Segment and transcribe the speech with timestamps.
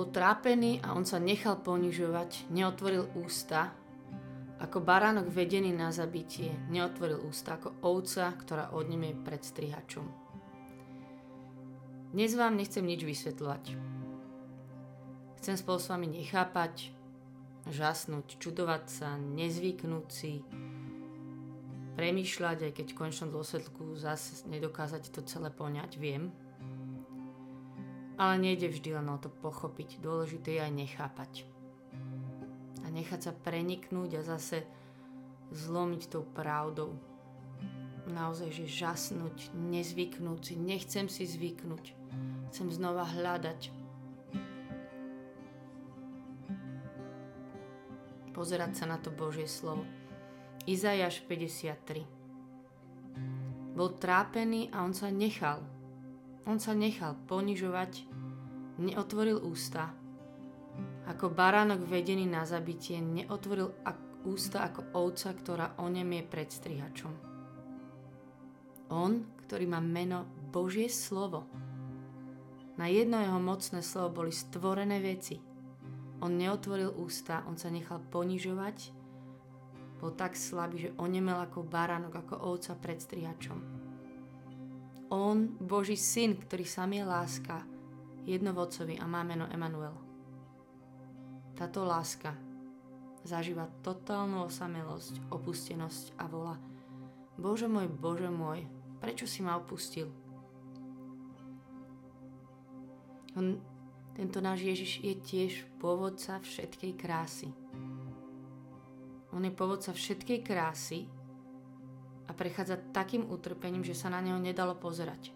[0.00, 3.68] Bol trápený a on sa nechal ponižovať, neotvoril ústa,
[4.56, 10.08] ako baránok vedený na zabitie, neotvoril ústa ako ovca, ktorá odneme pred strihačom.
[12.16, 13.76] Dnes vám nechcem nič vysvetľovať.
[15.36, 16.96] Chcem spolu s vami nechápať,
[17.68, 20.40] žasnúť, čudovať sa, nezvyknúť si,
[22.00, 26.32] premýšľať, aj keď v končnom dôsledku zase nedokázať to celé poňať, viem,
[28.20, 31.32] ale nejde vždy len o to pochopiť, dôležité je aj nechápať.
[32.84, 34.68] A nechať sa preniknúť a zase
[35.56, 36.92] zlomiť tou pravdou.
[38.12, 41.96] Naozaj, že žasnúť, nezvyknúť si, nechcem si zvyknúť.
[42.52, 43.72] Chcem znova hľadať.
[48.36, 49.88] Pozerať sa na to Božie slovo.
[50.68, 52.04] Izajaš 53
[53.72, 55.79] Bol trápený a on sa nechal.
[56.48, 58.08] On sa nechal ponižovať
[58.80, 59.92] neotvoril ústa.
[61.04, 63.74] Ako baránok vedený na zabitie neotvoril
[64.24, 67.12] ústa ako ovca, ktorá je pred strihačom.
[68.90, 69.12] On,
[69.46, 71.46] ktorý má meno Božie slovo.
[72.80, 75.36] Na jedno jeho mocné slovo boli stvorené veci.
[76.24, 78.92] On neotvoril ústa, on sa nechal ponižovať,
[80.00, 83.60] bol tak slabý, že onemel ako baránok, ako ovca pred strihačom.
[85.10, 87.66] On, Boží syn, ktorý sám je láska,
[88.30, 89.98] jednovodcovi a má meno Emanuel.
[91.58, 92.38] Táto láska
[93.26, 96.56] zažíva totálnu osamelosť, opustenosť a volá
[97.34, 98.70] Bože môj, Bože môj,
[99.02, 100.06] prečo si ma opustil?
[103.34, 103.58] On,
[104.14, 107.50] tento náš Ježiš je tiež pôvodca všetkej krásy.
[109.34, 111.10] On je pôvodca všetkej krásy
[112.30, 115.34] a prechádza takým utrpením, že sa na neho nedalo pozerať.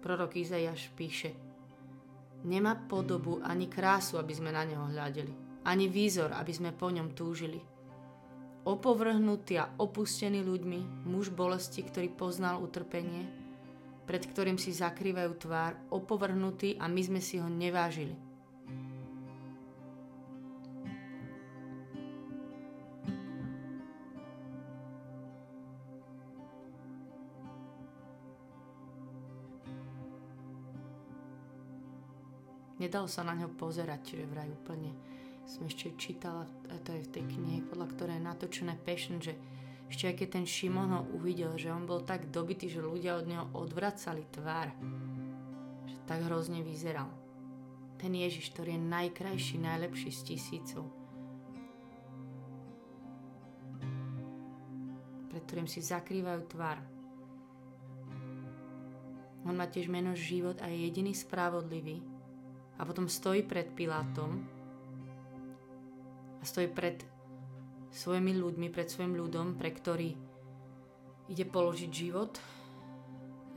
[0.00, 1.36] Prorok Izajaš píše
[2.42, 7.14] Nemá podobu ani krásu, aby sme na neho hľadeli, ani výzor, aby sme po ňom
[7.14, 7.60] túžili.
[8.66, 13.30] Opovrhnutý a opustený ľuďmi, muž bolesti, ktorý poznal utrpenie,
[14.08, 18.31] pred ktorým si zakrývajú tvár, opovrhnutý a my sme si ho nevážili.
[32.82, 34.90] Nedalo sa na ňo pozerať, čiže vraj úplne
[35.46, 36.46] som ešte čítala,
[36.82, 39.34] to je v tej knihe, podľa ktorej je natočené Passion, že
[39.90, 43.26] ešte aj keď ten Šimon ho uvidel, že on bol tak dobitý, že ľudia od
[43.28, 44.72] neho odvracali tvár,
[45.84, 47.10] že tak hrozne vyzeral.
[48.00, 50.88] Ten Ježiš, ktorý je najkrajší, najlepší z tisícov,
[55.30, 56.82] pred ktorým si zakrývajú tvár.
[59.42, 62.11] On má tiež meno život a je jediný spravodlivý,
[62.76, 64.44] a potom stojí pred Pilátom
[66.40, 67.04] a stojí pred
[67.92, 70.16] svojimi ľuďmi, pred svojim ľudom, pre ktorý
[71.28, 72.40] ide položiť život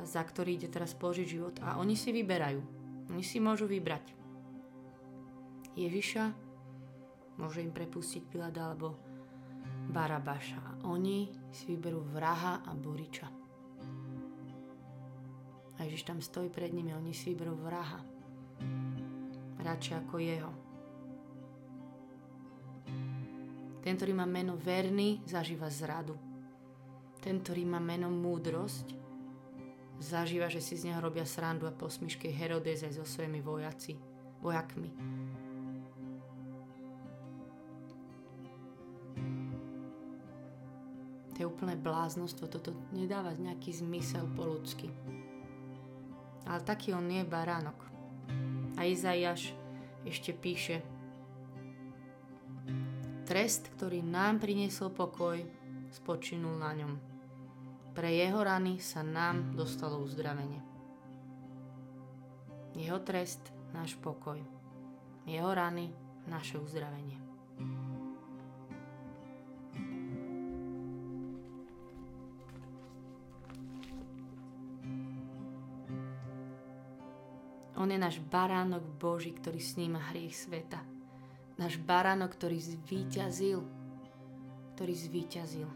[0.04, 2.60] za ktorý ide teraz položiť život a oni si vyberajú.
[3.14, 4.12] Oni si môžu vybrať
[5.78, 6.24] Ježiša,
[7.40, 8.98] môže im prepustiť Pilát alebo
[9.94, 10.60] Barabáša.
[10.60, 13.30] A oni si vyberú vraha a buriča.
[15.76, 18.00] A Ježiš tam stojí pred nimi, oni si vyberú vraha
[19.66, 20.54] radšej ako jeho.
[23.82, 26.18] Ten, ktorý má meno verný, zažíva zradu.
[27.22, 28.98] Ten, ktorý má meno múdrosť,
[30.02, 33.98] zažíva, že si z neho robia srandu a posmišky Herodes so svojimi vojaci,
[34.42, 34.90] vojakmi.
[41.36, 44.88] To je úplné bláznostvo, toto nedáva nejaký zmysel po ľudsky.
[46.48, 47.95] Ale taký on nie je baránok.
[48.76, 49.56] A Izaiáš
[50.04, 50.84] ešte píše
[53.26, 55.42] Trest, ktorý nám priniesol pokoj,
[55.90, 56.94] spočinul na ňom.
[57.98, 60.62] Pre jeho rany sa nám dostalo uzdravenie.
[62.78, 63.42] Jeho trest,
[63.74, 64.38] náš pokoj.
[65.26, 65.90] Jeho rany,
[66.30, 67.25] naše uzdravenie.
[77.86, 80.82] On je náš baránok Boží, ktorý sníma hriech sveta.
[81.62, 83.62] Náš baránok, ktorý zvíťazil.
[84.74, 85.70] Ktorý zvíťazil.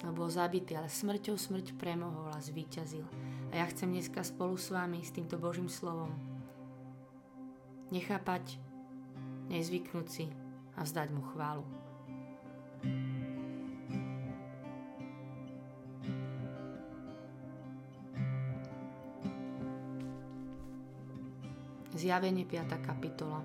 [0.00, 3.04] No bol zabitý, ale smrťou smrť premohol a zvíťazil.
[3.52, 6.16] A ja chcem dneska spolu s vami, s týmto Božím slovom,
[7.92, 8.56] nechápať,
[9.52, 10.32] nezvyknúť si
[10.80, 11.68] a vzdať mu chválu.
[22.00, 22.80] Zjavenie 5.
[22.80, 23.44] kapitola.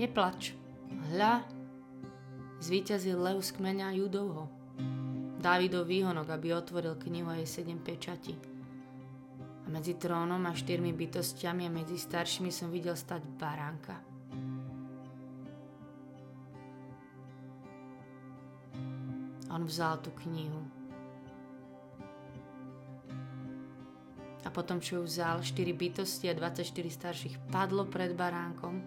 [0.00, 0.56] Neplač.
[1.12, 1.44] Hľa,
[2.64, 4.48] zvíťazil lev z kmeňa Judovho.
[5.44, 8.32] Dávidov výhonok, aby otvoril knihu a jej sedem pečati.
[8.32, 14.00] A medzi trónom a štyrmi bytostiami a medzi staršími som videl stať baránka.
[19.52, 20.64] On vzal tú knihu
[24.54, 28.78] potom, čo ju vzal, 4 bytosti a 24 starších padlo pred baránkom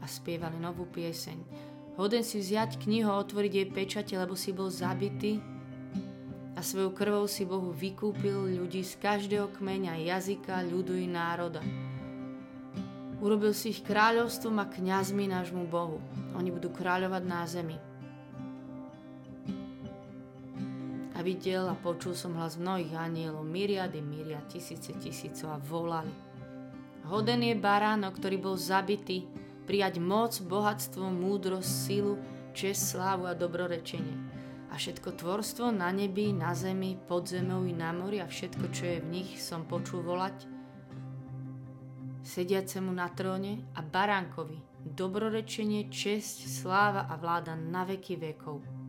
[0.00, 1.38] a spievali novú pieseň.
[1.96, 5.40] Hoden si vziať knihu a otvoriť jej pečate, lebo si bol zabitý
[6.56, 11.64] a svojou krvou si Bohu vykúpil ľudí z každého kmeňa, jazyka, ľudu i národa.
[13.20, 16.00] Urobil si ich kráľovstvom a kňazmi nášmu Bohu.
[16.36, 17.89] Oni budú kráľovať na zemi.
[21.20, 26.08] A videl a počul som hlas mnohých anielov, myriady, myriad, tisíce tisícov a volali.
[27.04, 29.28] Hoden je baránok, ktorý bol zabitý,
[29.68, 32.16] prijať moc, bohatstvo, múdrosť, silu,
[32.56, 34.16] čest, slávu a dobrorečenie.
[34.72, 38.88] A všetko tvorstvo na nebi, na zemi, pod zemou i na mori a všetko, čo
[38.88, 40.48] je v nich, som počul volať
[42.24, 48.79] sediacemu na tróne a baránkovi, dobrorečenie, česť, sláva a vláda na veky vekov.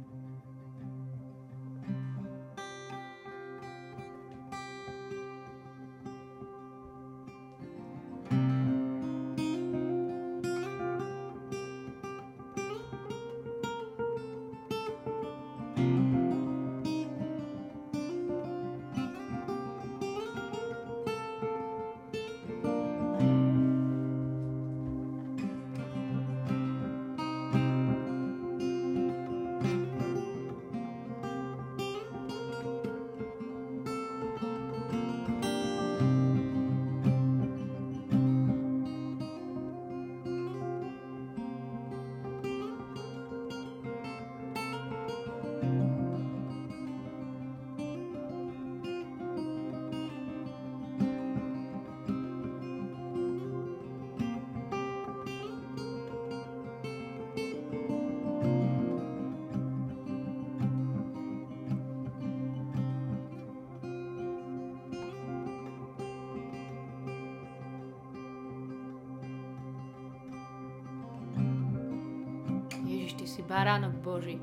[73.41, 74.37] Si baránok Boží.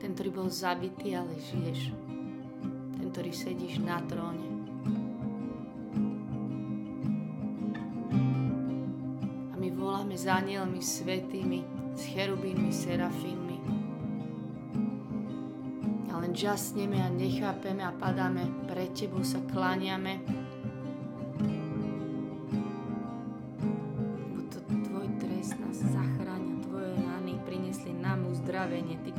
[0.00, 1.92] Ten, ktorý bol zabitý, ale žiješ.
[2.96, 4.48] Ten, ktorý sedíš na tróne.
[9.52, 11.60] A my voláme s anielmi svetými,
[11.92, 13.58] s cherubínmi, serafínmi.
[16.08, 20.24] A len žasneme a nechápeme a padáme pred Tebou, sa kláňame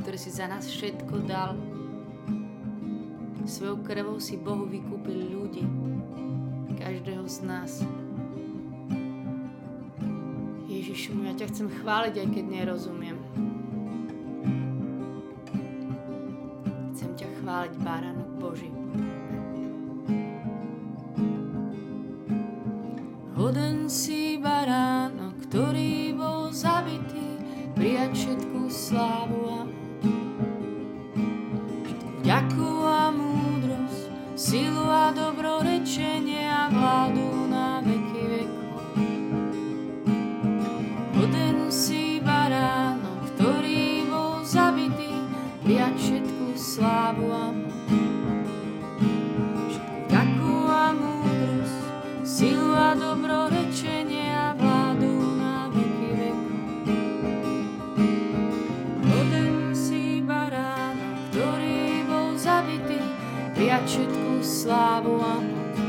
[0.08, 1.52] ktorý si za nás všetko dal.
[3.44, 5.68] Svojou krvou si Bohu vykúpil ľudí,
[6.80, 7.84] každého z nás.
[10.64, 13.20] Ježišu, ja ťa chcem chváliť, aj keď nerozumiem.
[16.96, 18.72] Chcem ťa chváliť, Báránok Boží.
[23.36, 27.36] Hoden si baránok, ktorý bol zabitý,
[27.76, 29.47] prijať všetkú slávu
[64.68, 65.80] slávu a moc.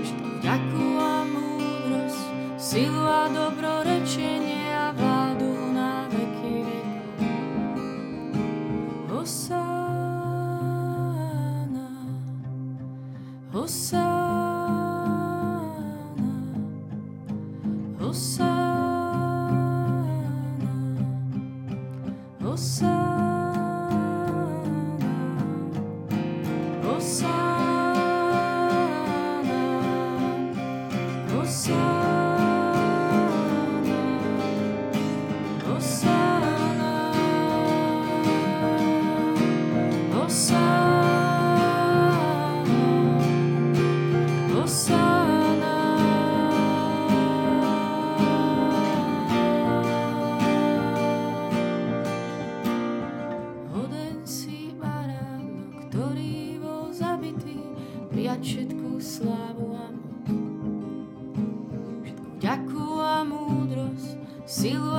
[0.00, 2.24] Všetku vďaku a múdrosť,
[2.56, 7.92] silu a dobrorečenie a vládu na veky vekov.
[9.12, 9.92] Hosána,
[13.52, 14.11] Hosána,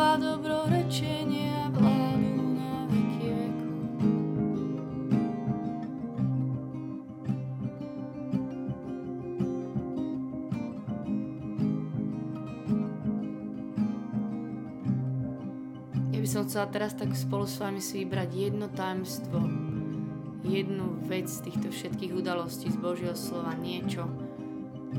[0.04, 3.72] silu a dobrorečenie a vládu na veky veku.
[16.12, 19.40] Ja by som chcela teraz tak spolu s vami si vybrať jedno tajemstvo,
[20.44, 24.04] jednu vec z týchto všetkých udalostí z Božieho slova, niečo,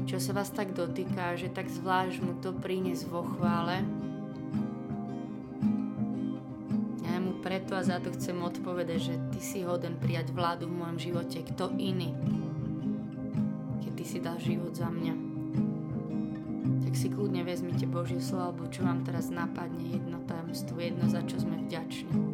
[0.08, 3.84] čo sa vás tak dotýka, že tak zvlášť mu to prinies vo chvále.
[7.84, 11.44] A za to chcem odpovedať, že ty si hoden prijať vládu v mojom živote.
[11.44, 12.16] Kto iný?
[13.84, 15.12] Keď ty si dal život za mňa.
[16.88, 21.20] Tak si kľudne vezmite Božie slovo, alebo čo vám teraz napadne, jedno tajomstvo, jedno, za
[21.28, 22.33] čo sme vďační.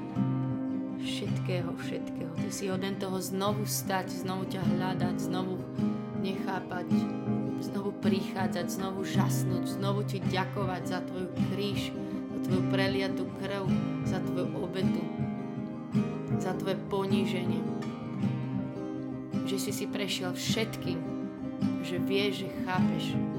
[1.51, 2.31] všetkého, všetkého.
[2.39, 5.59] Ty si hoden toho znovu stať, znovu ťa hľadať, znovu
[6.23, 6.87] nechápať,
[7.59, 11.91] znovu prichádzať, znovu žasnúť, znovu ti ďakovať za tvoju kríž,
[12.31, 13.67] za tvoju preliatú krv,
[14.07, 15.03] za tvoju obetu,
[16.39, 17.59] za tvoje poníženie.
[19.43, 20.99] Že si si prešiel všetkým,
[21.83, 23.30] že vieš, že chápeš.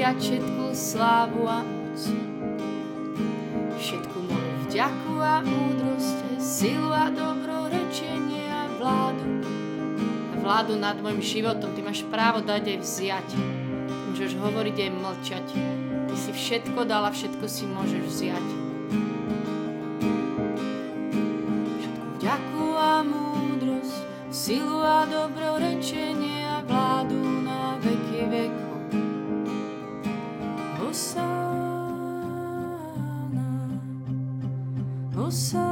[0.00, 2.00] Prijať všetku slávu a moc.
[3.76, 9.44] Všetku moju vďaku a múdrosť, silu a dobrorečenie a vládu
[10.40, 11.76] vládu nad môjim životom.
[11.76, 13.28] Ty máš právo dať aj vziať.
[14.08, 15.46] Môžeš hovoriť aj mlčať.
[16.08, 18.46] Ty si všetko dal a všetko si môžeš vziať.
[21.76, 24.00] Všetku vďaku a múdrosť,
[24.32, 26.19] silu a dobrorečenie
[35.30, 35.69] Hosána,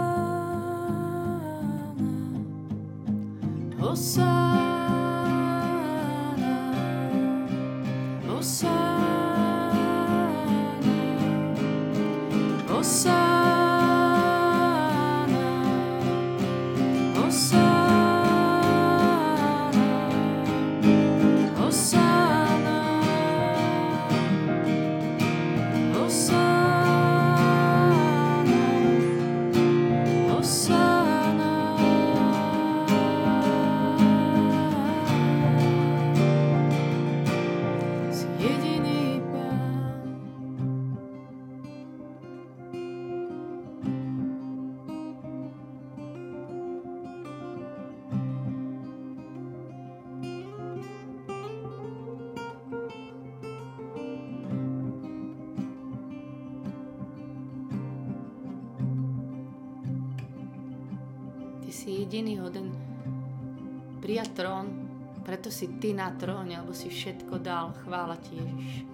[65.38, 67.70] preto si ty na tróne, lebo si všetko dal.
[67.86, 68.90] Chvála ti, Ježiš.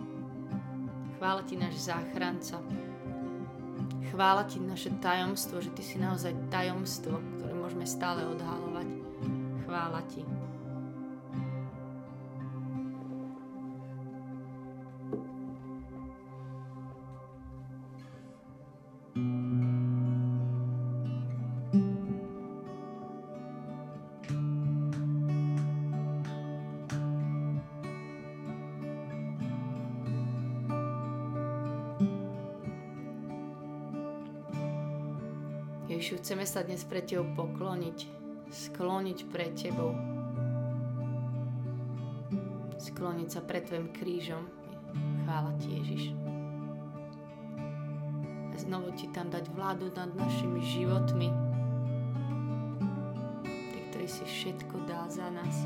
[1.16, 2.60] Chvála ti náš záchranca.
[4.12, 8.88] Chvála ti naše tajomstvo, že ty si naozaj tajomstvo, ktoré môžeme stále odhalovať.
[9.64, 10.20] Chvála ti.
[36.04, 37.99] Ježišu, chceme sa dnes pre Tebou pokloniť,
[38.52, 39.96] skloniť pred Tebou.
[42.76, 44.44] Skloniť sa pred Tvojim krížom.
[45.25, 46.12] Chvála Ti, Ježiš.
[48.52, 51.32] A znovu Ti tam dať vládu nad našimi životmi.
[53.73, 55.56] Ty, ktorý si všetko dal za nás.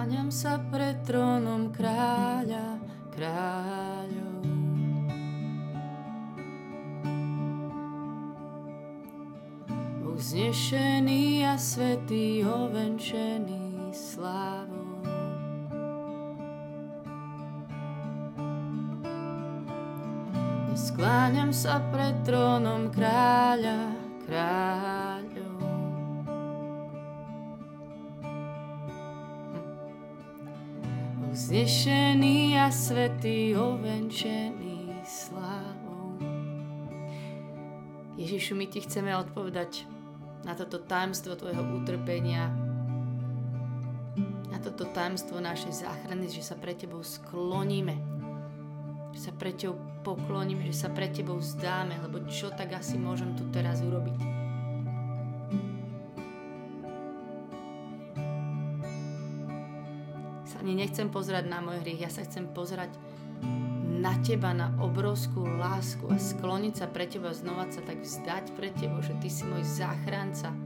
[0.00, 2.80] Skláňam sa pred trónom kráľa,
[3.12, 4.40] kráľov.
[10.00, 15.04] Uznešený a svetý, ovenčený slávou.
[20.72, 23.89] Skláňam sa pred trónom kráľa.
[31.70, 36.18] Vznešený a svetý, ovenčený slávou.
[38.18, 39.86] Ježišu, my ti chceme odpovedať
[40.42, 42.50] na toto tajemstvo tvojho utrpenia,
[44.50, 47.94] na toto tajemstvo našej záchrany, že sa pre tebou skloníme,
[49.14, 53.38] že sa pre tebou pokloníme, že sa pre tebou vzdáme, lebo čo tak asi môžem
[53.38, 54.39] tu teraz urobiť?
[60.80, 62.96] Nechcem pozerať na môj hriech, ja sa chcem pozerať
[64.00, 68.72] na teba, na obrovskú lásku a skloniť sa pre teba, znova sa tak vzdať pre
[68.72, 70.56] teba, že ty si môj záchranca.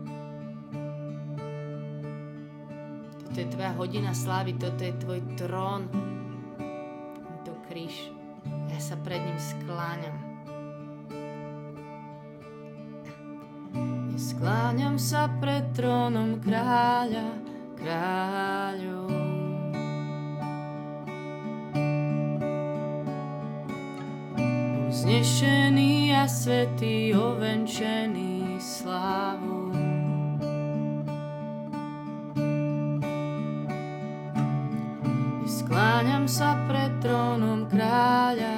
[3.27, 5.91] Toto je tvoja hodina slávy, toto je tvoj trón,
[7.19, 8.15] tento kríž.
[8.71, 10.17] Ja sa pred ním skláňam.
[14.15, 17.35] Skláňam sa pred trónom kráľa,
[17.75, 19.14] kráľov.
[24.95, 29.75] Vznešený a svetý, ovenčený slávou.
[35.51, 38.54] Skláňam sa pred trónom kráľa,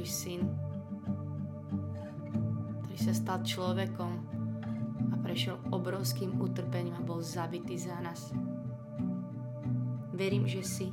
[0.00, 0.48] Boží syn,
[2.80, 4.12] ktorý sa stal človekom
[5.12, 8.32] a prešiel obrovským utrpením a bol zabitý za nás.
[10.16, 10.88] Verím, že si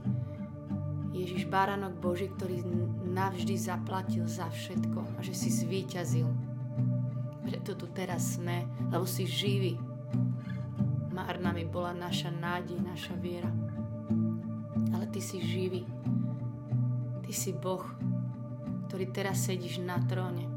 [1.15, 2.67] Ježiš Baranok Boží, ktorý
[3.07, 6.27] navždy zaplatil za všetko a že si zvíťazil.
[7.47, 9.79] Preto tu teraz sme, lebo si živý.
[11.15, 13.55] Márna mi bola naša nádej, naša viera.
[14.91, 15.87] Ale ty si živý
[17.27, 17.83] Ty si Boh,
[18.87, 20.56] ktorý teraz sedíš na tróne.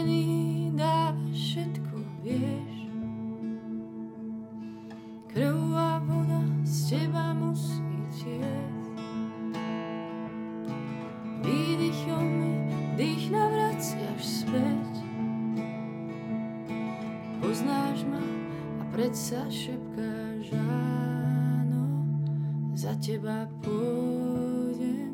[23.21, 25.13] teba pôjdem.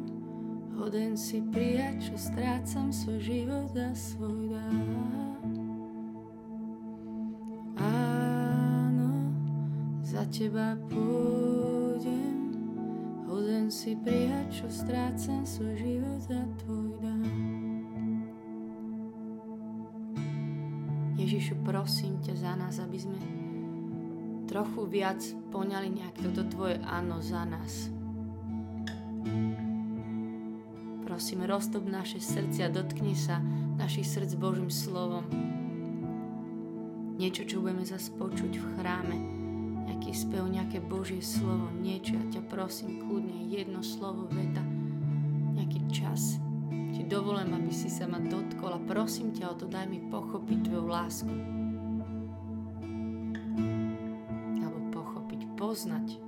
[0.80, 4.80] Hoden si prijať, čo strácam svoj život a svoj dám.
[7.84, 9.12] Áno,
[10.08, 12.56] za teba pôjdem,
[13.28, 17.28] hoden si prijať, čo strácam svoj život a tvoj dám.
[21.20, 23.20] Ježišu, prosím ťa za nás, aby sme
[24.48, 25.20] trochu viac
[25.52, 27.97] poňali nejak toto tvoje áno za nás.
[31.18, 33.42] Prosím, roztop naše srdcia, dotkni sa
[33.82, 35.26] našich srdc Božím slovom.
[37.18, 39.18] Niečo, čo budeme zase počuť v chráme,
[39.90, 44.62] nejaký spev, nejaké Božie slovo, niečo, ja ťa prosím, kľudne, jedno slovo, veta,
[45.58, 46.38] nejaký čas.
[46.70, 50.70] Ti dovolím, aby si sa ma dotkol a prosím ťa o to, daj mi pochopiť
[50.70, 51.34] Tvoju lásku.
[54.62, 56.27] Alebo pochopiť, poznať,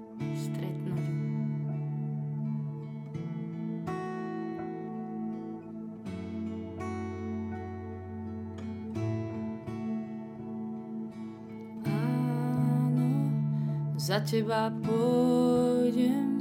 [13.99, 16.39] Za teba pôjdem,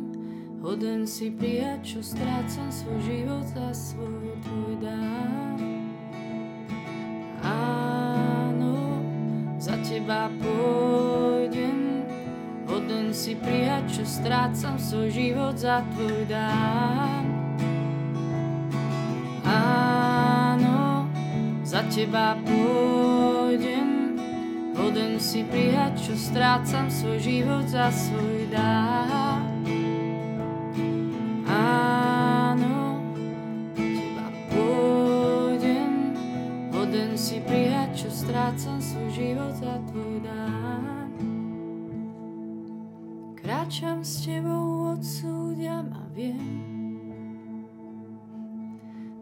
[0.62, 5.58] hoden si prijať, čo strácam svoj život za svoj tvoj dám.
[7.42, 9.02] Áno,
[9.58, 12.06] za teba pôjdem,
[12.70, 17.26] hoden si prijať, čo strácam svoj život za tvoj dám.
[19.42, 21.10] Áno,
[21.66, 23.37] za teba pôjdem,
[24.88, 28.96] Hoden si prijať, čo strácam svoj život za svoj dá.
[31.44, 32.96] Áno,
[33.76, 36.16] teba pôjdem,
[36.72, 40.48] hoden si prijať, čo strácam svoj život za tvoj dá.
[43.44, 46.64] Kráčam s tebou, odsúďam a viem,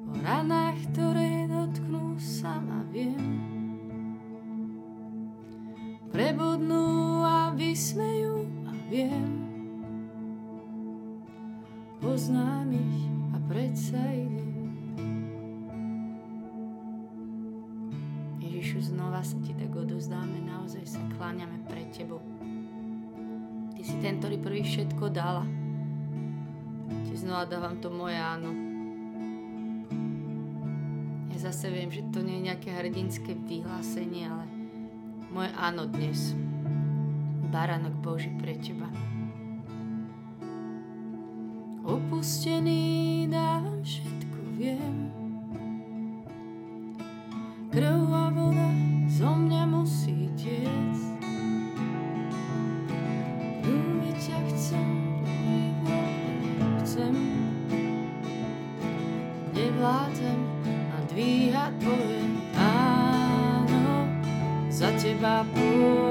[0.07, 3.36] po ranách, ktoré dotknú sa ma viem,
[6.17, 9.45] prebudnú a vysmejú a viem.
[12.01, 13.05] poznám ich
[13.37, 14.73] a predsa idem.
[18.41, 22.25] Ježišu, znova sa ti tak odozdáme, naozaj sa kláňame pred tebou.
[23.77, 25.45] Ty si ten, ktorý prvý všetko dala.
[27.05, 28.57] Ti znova dávam to moje áno.
[31.37, 34.56] Ja zase viem, že to nie je nejaké hrdinské vyhlásenie, ale
[35.37, 36.33] moje áno dnes.
[37.53, 38.89] Baranok Boží pre teba.
[41.85, 45.13] Opustený dám, všetko viem.
[47.69, 48.69] Krv a voda
[49.13, 50.97] zo mňa musí tiec.
[53.61, 54.89] Ľúbiť ťa chcem,
[56.81, 57.15] chcem.
[59.53, 60.41] Nevládzem
[60.73, 62.06] a dvíhať tvoje
[65.21, 66.06] Za teba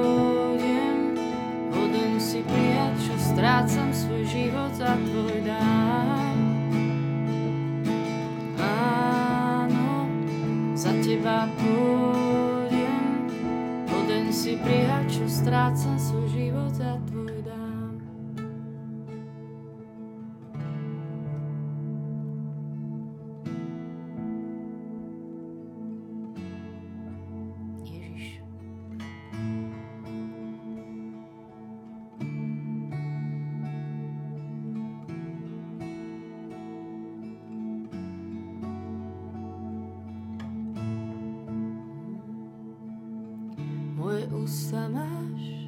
[44.56, 45.68] Ústa máš,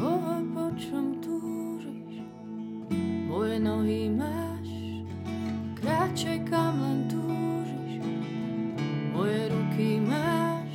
[0.00, 2.24] hovor po čom túžiš.
[3.28, 4.64] Moje nohy máš,
[5.76, 8.00] kráčaj kam len túžiš.
[9.12, 10.72] Moje ruky máš,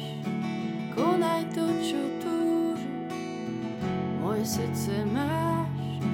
[0.94, 3.18] konaj to, čo túžiš.
[4.22, 6.06] Moje srdce máš,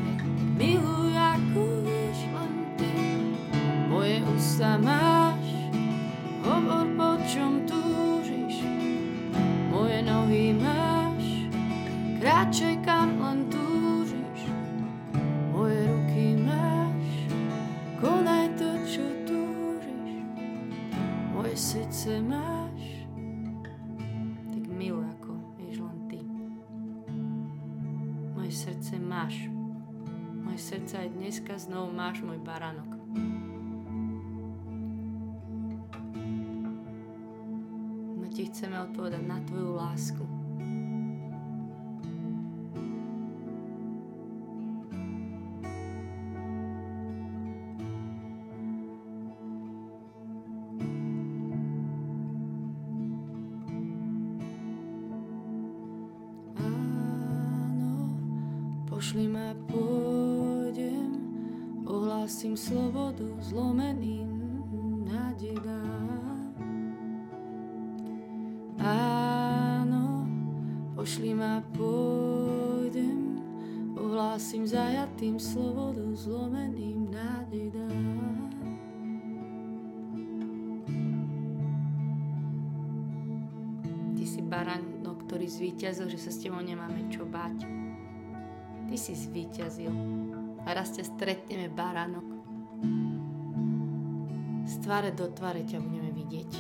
[0.56, 2.96] miluj ako vieš len ty.
[3.92, 5.09] Moje ústa máš,
[32.10, 32.90] máš môj baránok.
[38.18, 40.26] My ti chceme odpovedať na tvoju lásku.
[56.58, 58.02] Áno,
[58.90, 59.99] pošli ma, pôjdem,
[62.30, 64.30] ohlásim slobodu zlomeným
[65.02, 66.54] nádej dám.
[68.78, 70.30] Áno,
[70.94, 73.42] pošli ma, pôjdem,
[73.98, 78.38] ohlásim zajatým slobodu zlomeným nádej dám.
[84.14, 87.66] Ty si baránok, ktorý zvíťazil, že sa s tebou nemáme čo bať.
[88.86, 90.29] Ty si zvíťazil
[90.70, 92.30] a raz ťa stretneme, baránok.
[94.70, 96.52] Z tváre do tváre ťa budeme vidieť.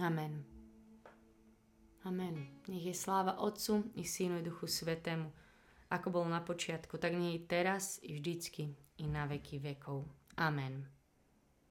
[0.00, 0.44] Amen.
[2.08, 2.36] Amen.
[2.72, 5.45] Nech je sláva Otcu i Synu i Duchu Svetému,
[5.90, 10.04] ako bolo na počiatku, tak nie i teraz, i vždycky, i na veky vekov.
[10.36, 10.95] Amen.